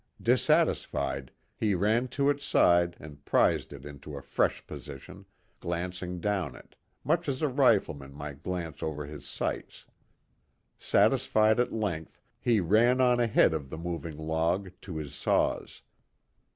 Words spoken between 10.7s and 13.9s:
Satisfied at length, he ran on ahead of the